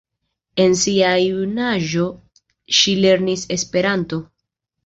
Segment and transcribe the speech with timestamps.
[0.63, 2.07] En sia junaĝo
[2.79, 4.29] ŝi lernis Esperanton.